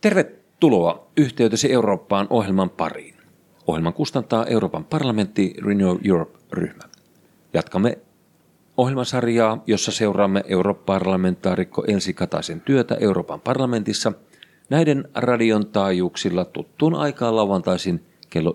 [0.00, 3.14] Tervetuloa Yhteytesi Eurooppaan ohjelman pariin.
[3.66, 6.82] Ohjelman kustantaa Euroopan parlamentti Renew Europe-ryhmä.
[7.54, 7.98] Jatkamme
[8.76, 14.12] ohjelmasarjaa, jossa seuraamme europarlamentaarikko Elsi Kataisen työtä Euroopan parlamentissa
[14.70, 18.54] näiden radion taajuuksilla tuttuun aikaan lauantaisin kello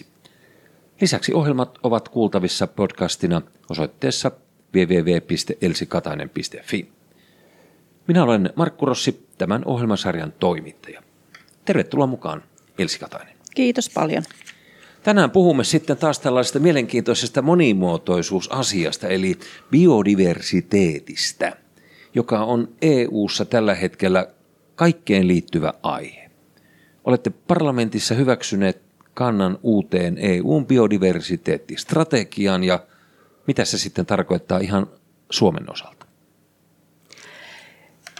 [0.00, 0.06] 11.45.
[1.00, 4.30] Lisäksi ohjelmat ovat kuultavissa podcastina osoitteessa
[4.74, 6.95] www.elsikatainen.fi.
[8.06, 11.02] Minä olen Markku Rossi, tämän ohjelmasarjan toimittaja.
[11.64, 12.42] Tervetuloa mukaan,
[12.78, 13.36] Elsi Katainen.
[13.54, 14.22] Kiitos paljon.
[15.02, 19.38] Tänään puhumme sitten taas tällaisesta mielenkiintoisesta monimuotoisuusasiasta, eli
[19.70, 21.56] biodiversiteetistä,
[22.14, 24.26] joka on EU:ssa tällä hetkellä
[24.74, 26.30] kaikkeen liittyvä aihe.
[27.04, 28.82] Olette parlamentissa hyväksyneet
[29.14, 32.86] kannan uuteen EUn biodiversiteettistrategiaan ja
[33.46, 34.86] mitä se sitten tarkoittaa ihan
[35.30, 35.95] Suomen osalta?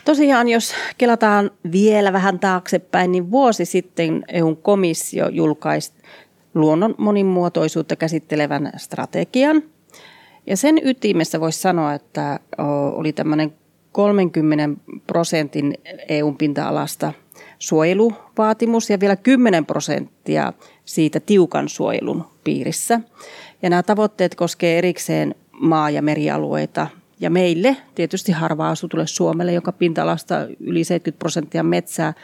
[0.07, 5.93] Tosiaan, jos kelataan vielä vähän taaksepäin, niin vuosi sitten EUn komissio julkaisi
[6.55, 9.63] luonnon monimuotoisuutta käsittelevän strategian.
[10.47, 12.41] Ja sen ytimessä voisi sanoa, että
[12.93, 13.53] oli tämmöinen
[13.93, 15.75] 30 prosentin
[16.09, 17.13] EUn pinta-alasta
[17.59, 20.53] suojeluvaatimus ja vielä 10 prosenttia
[20.85, 23.01] siitä tiukan suojelun piirissä.
[23.63, 26.87] Ja nämä tavoitteet koskevat erikseen maa- ja merialueita.
[27.21, 32.15] Ja meille, tietysti harvaa asutulle Suomelle, joka pinta-alasta yli 70 prosenttia metsää,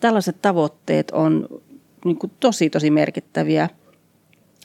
[0.00, 1.48] tällaiset tavoitteet on
[2.04, 3.68] niin kuin tosi, tosi merkittäviä,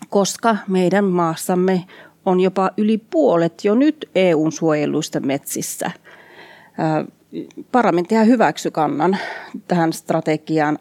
[0.09, 1.83] koska meidän maassamme
[2.25, 5.91] on jopa yli puolet jo nyt EUn suojeluista metsissä.
[7.71, 9.17] Parlamenttihan hyväksy kannan
[9.67, 10.79] tähän strategiaan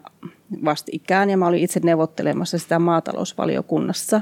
[0.65, 4.21] vastikään ja mä olin itse neuvottelemassa sitä maatalousvaliokunnassa.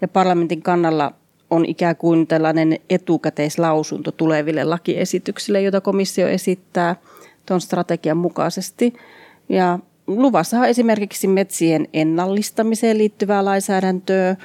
[0.00, 1.12] Ja parlamentin kannalla
[1.54, 6.96] on ikään kuin tällainen etukäteislausunto tuleville lakiesityksille, joita komissio esittää
[7.46, 8.94] tuon strategian mukaisesti.
[9.48, 14.36] Ja luvassa on esimerkiksi metsien ennallistamiseen liittyvää lainsäädäntöä,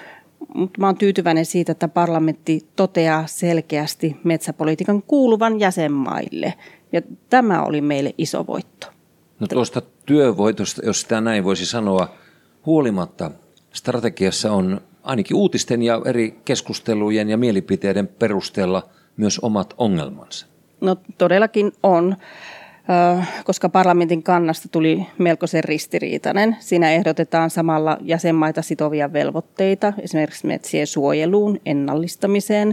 [0.53, 6.53] mutta olen tyytyväinen siitä, että parlamentti toteaa selkeästi metsäpolitiikan kuuluvan jäsenmaille.
[6.91, 8.87] Ja tämä oli meille iso voitto.
[9.39, 12.09] No tuosta työvoitosta, jos sitä näin voisi sanoa,
[12.65, 13.31] huolimatta
[13.73, 20.47] strategiassa on ainakin uutisten ja eri keskustelujen ja mielipiteiden perusteella myös omat ongelmansa.
[20.81, 22.15] No todellakin on,
[23.45, 26.57] koska parlamentin kannasta tuli melkoisen ristiriitainen.
[26.59, 32.71] Siinä ehdotetaan samalla jäsenmaita sitovia velvoitteita, esimerkiksi metsien suojeluun, ennallistamiseen,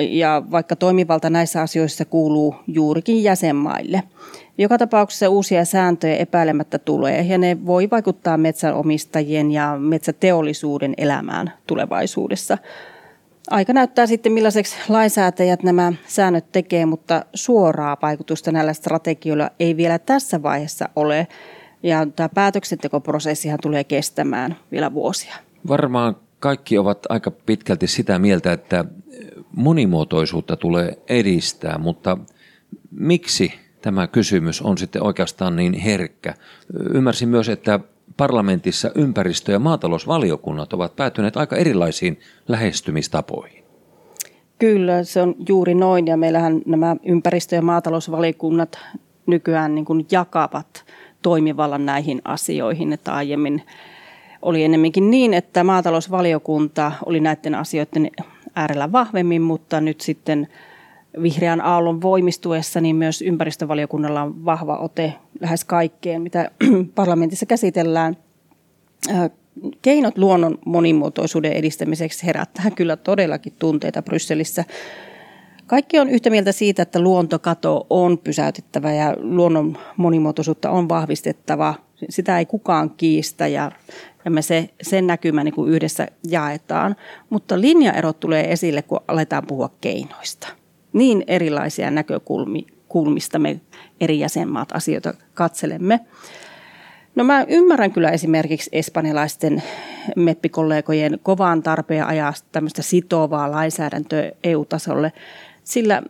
[0.00, 4.02] ja vaikka toimivalta näissä asioissa kuuluu juurikin jäsenmaille.
[4.60, 12.58] Joka tapauksessa uusia sääntöjä epäilemättä tulee ja ne voi vaikuttaa metsänomistajien ja metsäteollisuuden elämään tulevaisuudessa.
[13.50, 19.98] Aika näyttää sitten, millaiseksi lainsäätäjät nämä säännöt tekee, mutta suoraa vaikutusta näillä strategioilla ei vielä
[19.98, 21.28] tässä vaiheessa ole.
[21.82, 25.36] Ja tämä päätöksentekoprosessihan tulee kestämään vielä vuosia.
[25.68, 28.84] Varmaan kaikki ovat aika pitkälti sitä mieltä, että
[29.56, 32.18] monimuotoisuutta tulee edistää, mutta
[32.90, 36.34] miksi tämä kysymys on sitten oikeastaan niin herkkä?
[36.94, 37.80] Ymmärsin myös, että
[38.16, 43.64] parlamentissa ympäristö- ja maatalousvaliokunnat ovat päätyneet aika erilaisiin lähestymistapoihin.
[44.58, 48.78] Kyllä, se on juuri noin ja meillähän nämä ympäristö- ja maatalousvaliokunnat
[49.26, 50.84] nykyään niin kuin jakavat
[51.22, 53.62] toimivallan näihin asioihin, että aiemmin
[54.42, 58.10] oli enemmänkin niin, että maatalousvaliokunta oli näiden asioiden
[58.54, 60.48] äärellä vahvemmin, mutta nyt sitten
[61.22, 66.50] vihreän aallon voimistuessa niin myös ympäristövaliokunnalla on vahva ote lähes kaikkeen, mitä
[66.94, 68.16] parlamentissa käsitellään.
[69.82, 74.64] Keinot luonnon monimuotoisuuden edistämiseksi herättää kyllä todellakin tunteita Brysselissä.
[75.66, 81.74] Kaikki on yhtä mieltä siitä, että luontokato on pysäytettävä ja luonnon monimuotoisuutta on vahvistettava.
[82.08, 83.72] Sitä ei kukaan kiistä ja
[84.28, 86.96] me se, sen näkymä niin kuin yhdessä jaetaan.
[87.30, 90.59] Mutta linjaerot tulee esille, kun aletaan puhua keinoista.
[90.92, 93.60] Niin erilaisia näkökulmista me
[94.00, 96.00] eri jäsenmaat asioita katselemme.
[97.14, 99.62] No mä ymmärrän kyllä esimerkiksi espanjalaisten
[100.16, 105.12] meppikollegojen kovaan tarpeen ajaa tämmöistä sitovaa lainsäädäntöä EU-tasolle,
[105.64, 106.02] sillä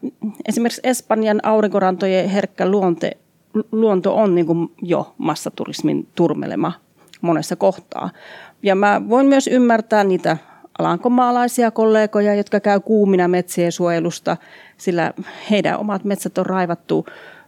[0.48, 3.16] esimerkiksi Espanjan aurinkorantojen herkkä luonte,
[3.72, 4.46] luonto on niin
[4.82, 6.72] jo massaturismin turmelema
[7.20, 8.10] monessa kohtaa.
[8.62, 10.36] Ja mä voin myös ymmärtää niitä
[10.80, 14.36] alankomaalaisia kollegoja, jotka käy kuumina metsien suojelusta,
[14.76, 15.12] sillä
[15.50, 17.06] heidän omat metsät on raivattu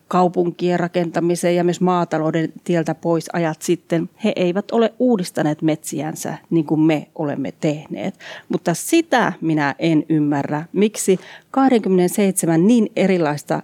[0.09, 4.11] kaupunkien rakentamiseen ja myös maatalouden tieltä pois ajat sitten.
[4.25, 8.19] He eivät ole uudistaneet metsiänsä niin kuin me olemme tehneet.
[8.49, 11.21] Mutta sitä minä en ymmärrä, miksi
[11.51, 13.63] 27 niin erilaista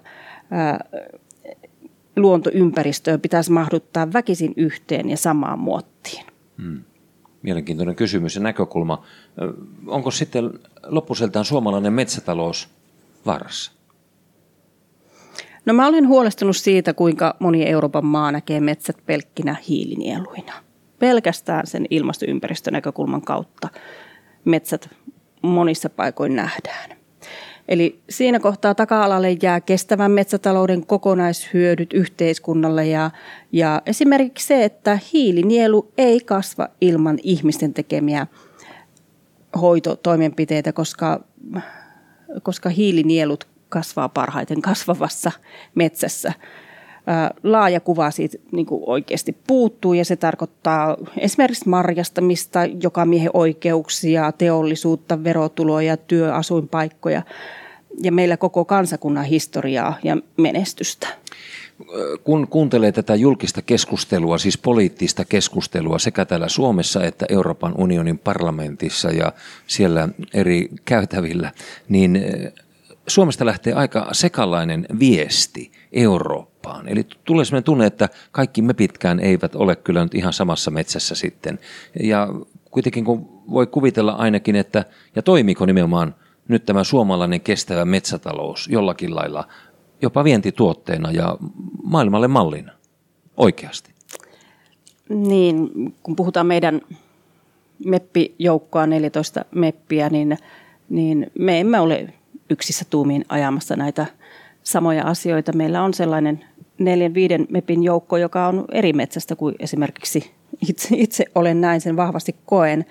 [2.17, 6.27] luontoympäristöä pitäisi mahduttaa väkisin yhteen ja samaan muottiin.
[6.63, 6.85] Hmm.
[7.43, 9.05] Mielenkiintoinen kysymys ja näkökulma.
[9.87, 10.51] Onko sitten
[10.87, 12.69] loppuseltaan suomalainen metsätalous
[13.27, 13.73] vaarassa?
[15.67, 20.53] No mä olen huolestunut siitä, kuinka moni Euroopan maa näkee metsät pelkkinä hiilinieluina.
[20.99, 23.69] Pelkästään sen ilmastoympäristönäkökulman kautta
[24.45, 24.91] metsät
[25.43, 26.98] monissa paikoin nähdään.
[27.69, 33.11] Eli siinä kohtaa taka-alalle jää kestävän metsätalouden kokonaishyödyt yhteiskunnalle ja,
[33.53, 38.27] ja esimerkiksi se, että hiilinielu ei kasva ilman ihmisten tekemiä
[39.61, 41.21] hoitotoimenpiteitä, koska,
[42.43, 45.33] koska hiilinielut kasvaa parhaiten kasvavassa
[45.75, 46.33] metsässä.
[47.43, 54.33] Laaja kuva siitä niin kuin oikeasti puuttuu ja se tarkoittaa esimerkiksi marjastamista, joka miehen oikeuksia,
[54.33, 57.23] teollisuutta, verotuloja, työasuinpaikkoja
[58.03, 61.09] ja meillä koko kansakunnan historiaa ja menestystä.
[62.25, 69.11] Kun kuuntelee tätä julkista keskustelua, siis poliittista keskustelua sekä täällä Suomessa että Euroopan unionin parlamentissa
[69.11, 69.33] ja
[69.67, 71.53] siellä eri käytävillä,
[71.89, 72.21] niin
[73.07, 76.89] Suomesta lähtee aika sekalainen viesti Eurooppaan.
[76.89, 81.15] Eli tulee sellainen tunne, että kaikki me pitkään eivät ole kyllä nyt ihan samassa metsässä
[81.15, 81.59] sitten.
[82.03, 82.29] Ja
[82.71, 84.85] kuitenkin kun voi kuvitella ainakin, että
[85.17, 86.15] ja toimiiko nimenomaan
[86.49, 89.49] nyt tämä suomalainen kestävä metsätalous jollakin lailla
[90.03, 91.37] jopa vientituotteena ja
[91.83, 92.73] maailmalle mallina
[93.37, 93.93] oikeasti?
[95.09, 95.71] Niin,
[96.03, 96.81] kun puhutaan meidän
[97.85, 100.39] meppijoukkoa, 14 meppiä, niin,
[100.89, 102.15] niin me emme ole
[102.51, 104.07] yksissä tuumiin ajamassa näitä
[104.71, 105.53] samoja asioita.
[105.53, 106.45] Meillä on sellainen
[106.79, 110.31] neljän viiden MEPin joukko, joka on eri metsästä kuin esimerkiksi
[110.69, 112.85] itse, itse olen näin, sen vahvasti koen.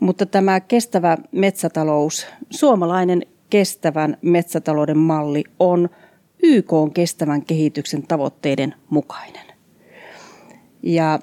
[0.00, 5.88] Mutta tämä kestävä metsätalous, suomalainen kestävän metsätalouden malli on
[6.42, 9.46] YK on kestävän kehityksen tavoitteiden mukainen.
[10.82, 11.18] Ja,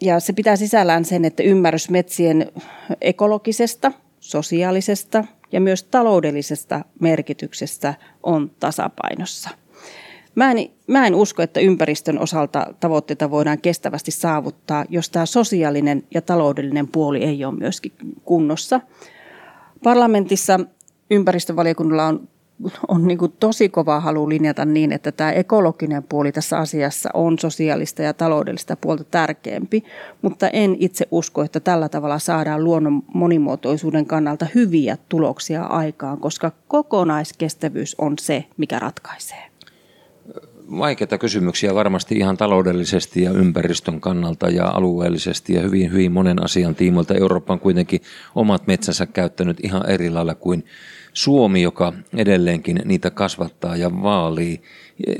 [0.00, 2.52] ja se pitää sisällään sen, että ymmärrys metsien
[3.00, 9.50] ekologisesta, sosiaalisesta ja myös taloudellisesta merkityksestä on tasapainossa.
[10.34, 16.02] Mä en, mä en usko, että ympäristön osalta tavoitteita voidaan kestävästi saavuttaa, jos tämä sosiaalinen
[16.14, 17.92] ja taloudellinen puoli ei ole myöskin
[18.24, 18.80] kunnossa.
[19.82, 20.60] Parlamentissa
[21.10, 22.28] ympäristövaliokunnalla on
[22.88, 27.38] on niin kuin tosi kova halu linjata niin, että tämä ekologinen puoli tässä asiassa on
[27.38, 29.84] sosiaalista ja taloudellista puolta tärkeämpi,
[30.22, 36.52] mutta en itse usko, että tällä tavalla saadaan luonnon monimuotoisuuden kannalta hyviä tuloksia aikaan, koska
[36.68, 39.52] kokonaiskestävyys on se, mikä ratkaisee.
[40.78, 46.74] Vaikeita kysymyksiä varmasti ihan taloudellisesti ja ympäristön kannalta ja alueellisesti ja hyvin, hyvin monen asian
[46.74, 47.14] tiimoilta.
[47.14, 48.00] Eurooppa on kuitenkin
[48.34, 50.64] omat metsänsä käyttänyt ihan eri lailla kuin
[51.12, 54.62] Suomi, joka edelleenkin niitä kasvattaa ja vaalii.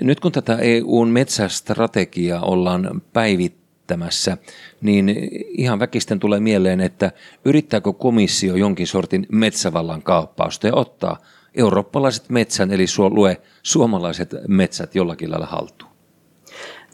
[0.03, 4.37] Nyt kun tätä EUn metsästrategiaa ollaan päivittämässä,
[4.81, 5.17] niin
[5.49, 7.13] ihan väkisten tulee mieleen, että
[7.45, 11.17] yrittääkö komissio jonkin sortin metsävallan kaappausta ja ottaa
[11.55, 15.92] eurooppalaiset metsän, eli lue suomalaiset metsät jollakin lailla haltuun?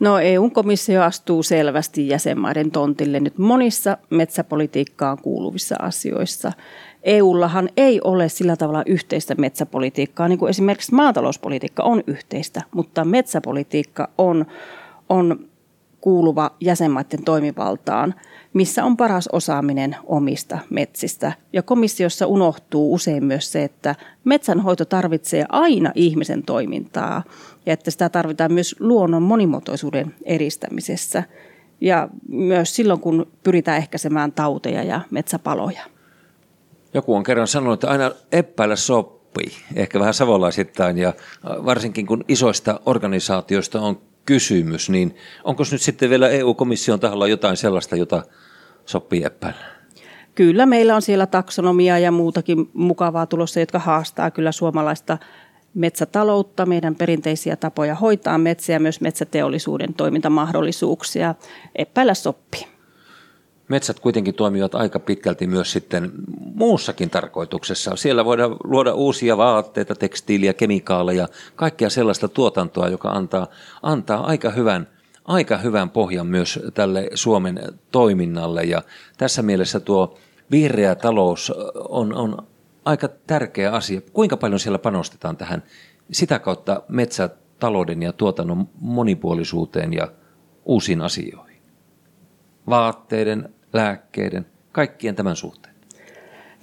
[0.00, 6.52] No EU-komissio astuu selvästi jäsenmaiden tontille nyt monissa metsäpolitiikkaan kuuluvissa asioissa.
[7.02, 14.08] EUllahan ei ole sillä tavalla yhteistä metsäpolitiikkaa, niin kuin esimerkiksi maatalouspolitiikka on yhteistä, mutta metsäpolitiikka
[14.18, 14.46] on,
[15.08, 15.47] on
[16.08, 18.14] kuuluva jäsenmaiden toimivaltaan,
[18.52, 21.32] missä on paras osaaminen omista metsistä.
[21.52, 27.22] Ja komissiossa unohtuu usein myös se, että metsänhoito tarvitsee aina ihmisen toimintaa
[27.66, 31.22] ja että sitä tarvitaan myös luonnon monimuotoisuuden edistämisessä
[31.80, 35.82] ja myös silloin, kun pyritään ehkäisemään tauteja ja metsäpaloja.
[36.94, 41.12] Joku on kerran sanonut, että aina epäillä sopii, ehkä vähän savolaisittain, ja
[41.44, 47.96] varsinkin kun isoista organisaatioista on kysymys, niin onko nyt sitten vielä EU-komission taholla jotain sellaista,
[47.96, 48.22] jota
[48.86, 49.60] sopii epäillä?
[50.34, 55.18] Kyllä, meillä on siellä taksonomia ja muutakin mukavaa tulossa, jotka haastaa kyllä suomalaista
[55.74, 61.34] metsätaloutta, meidän perinteisiä tapoja hoitaa metsiä myös metsäteollisuuden toimintamahdollisuuksia.
[61.76, 62.77] Epäillä sopii
[63.68, 66.12] metsät kuitenkin toimivat aika pitkälti myös sitten
[66.54, 67.96] muussakin tarkoituksessa.
[67.96, 73.46] Siellä voidaan luoda uusia vaatteita, tekstiiliä, kemikaaleja, kaikkea sellaista tuotantoa, joka antaa,
[73.82, 74.86] antaa aika hyvän
[75.28, 77.60] aika hyvän pohjan myös tälle Suomen
[77.90, 78.62] toiminnalle.
[78.62, 78.82] Ja
[79.18, 80.18] tässä mielessä tuo
[80.50, 81.52] vihreä talous
[81.88, 82.46] on, on
[82.84, 84.00] aika tärkeä asia.
[84.12, 85.62] Kuinka paljon siellä panostetaan tähän
[86.12, 90.12] sitä kautta metsätalouden ja tuotannon monipuolisuuteen ja
[90.64, 91.62] uusiin asioihin?
[92.68, 95.74] Vaatteiden, lääkkeiden, kaikkien tämän suhteen?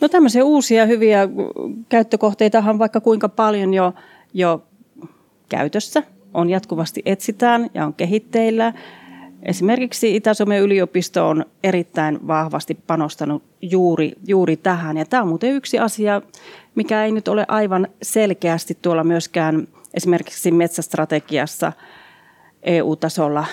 [0.01, 1.27] No tämmöisiä uusia hyviä
[1.89, 3.93] käyttökohteitahan vaikka kuinka paljon jo,
[4.33, 4.63] jo
[5.50, 8.74] käytössä on jatkuvasti etsitään ja on kehitteillä.
[9.43, 14.97] Esimerkiksi Itä-Suomen yliopisto on erittäin vahvasti panostanut juuri, juuri tähän.
[14.97, 16.21] Ja tämä on muuten yksi asia,
[16.75, 21.74] mikä ei nyt ole aivan selkeästi tuolla myöskään esimerkiksi metsästrategiassa
[22.63, 23.45] EU-tasolla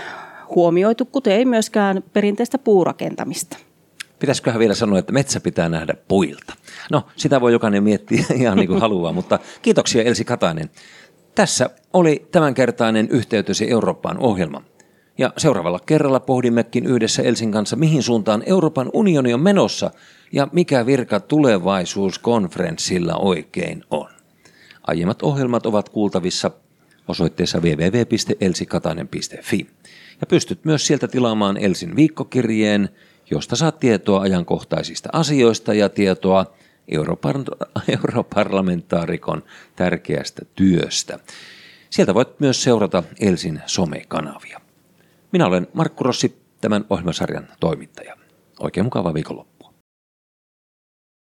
[0.54, 3.56] huomioitu, kuten ei myöskään perinteistä puurakentamista.
[4.18, 6.54] Pitäisiköhän vielä sanoa, että metsä pitää nähdä puilta?
[6.90, 10.70] No, sitä voi jokainen miettiä ihan niin kuin haluaa, mutta kiitoksia Elsi Katainen.
[11.34, 14.62] Tässä oli tämänkertainen yhteytesi Eurooppaan ohjelma.
[15.18, 19.90] Ja seuraavalla kerralla pohdimmekin yhdessä Elsin kanssa, mihin suuntaan Euroopan unioni on menossa
[20.32, 24.08] ja mikä virka tulevaisuuskonferenssilla oikein on.
[24.86, 26.50] Aiemmat ohjelmat ovat kuultavissa
[27.08, 29.66] osoitteessa www.elsikatainen.fi.
[30.22, 32.88] Ja pystyt myös sieltä tilaamaan Elsin viikkokirjeen,
[33.30, 36.46] josta saat tietoa ajankohtaisista asioista ja tietoa
[37.88, 39.42] europarlamentaarikon
[39.76, 41.18] tärkeästä työstä.
[41.90, 44.60] Sieltä voit myös seurata Elsin somekanavia.
[45.32, 48.16] Minä olen Markku Rossi, tämän ohjelmasarjan toimittaja.
[48.60, 49.51] Oikein mukava viikonloppu.